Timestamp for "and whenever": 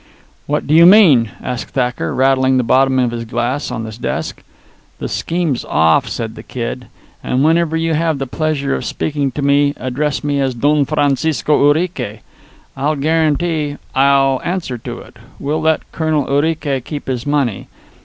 7.23-7.77